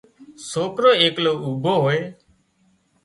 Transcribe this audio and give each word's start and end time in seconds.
سوڪرو 0.49 0.91
ايڪلو 1.01 1.31
اوڀو 1.43 1.73
هوئي 1.83 1.99